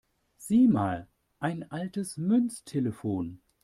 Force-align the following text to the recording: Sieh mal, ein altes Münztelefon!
Sieh 0.37 0.67
mal, 0.67 1.07
ein 1.39 1.69
altes 1.69 2.17
Münztelefon! 2.17 3.39